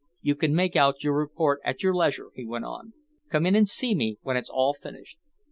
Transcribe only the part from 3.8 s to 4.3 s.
me